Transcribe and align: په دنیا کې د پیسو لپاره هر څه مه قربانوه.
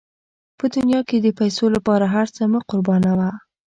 په 0.57 0.65
دنیا 0.75 1.01
کې 1.09 1.17
د 1.21 1.27
پیسو 1.39 1.65
لپاره 1.75 2.05
هر 2.15 2.27
څه 2.35 2.43
مه 2.51 2.59
قربانوه. 2.69 3.29